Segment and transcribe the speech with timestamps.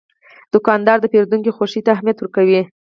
[0.53, 2.61] دوکاندار د پیرودونکي خوښي ته اهمیت ورکوي.